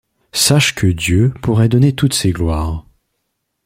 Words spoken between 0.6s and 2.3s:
que Dieu pourrait donner toutes